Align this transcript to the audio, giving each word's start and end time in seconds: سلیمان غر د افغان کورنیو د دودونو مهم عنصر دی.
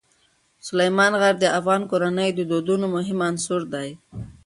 سلیمان 0.67 1.13
غر 1.21 1.35
د 1.41 1.45
افغان 1.59 1.81
کورنیو 1.91 2.35
د 2.37 2.41
دودونو 2.51 2.85
مهم 2.95 3.19
عنصر 3.29 3.61
دی. 3.73 3.89